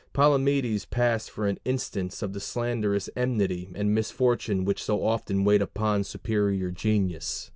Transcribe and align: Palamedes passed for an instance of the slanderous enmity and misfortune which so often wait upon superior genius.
Palamedes 0.13 0.83
passed 0.85 1.29
for 1.29 1.45
an 1.45 1.59
instance 1.63 2.23
of 2.23 2.33
the 2.33 2.39
slanderous 2.39 3.07
enmity 3.15 3.69
and 3.75 3.93
misfortune 3.93 4.65
which 4.65 4.83
so 4.83 5.05
often 5.05 5.43
wait 5.43 5.61
upon 5.61 6.03
superior 6.03 6.71
genius. 6.71 7.49